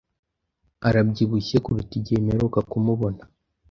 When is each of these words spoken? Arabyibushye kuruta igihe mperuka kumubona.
Arabyibushye 0.87 1.57
kuruta 1.65 1.93
igihe 1.99 2.19
mperuka 2.25 2.59
kumubona. 2.69 3.21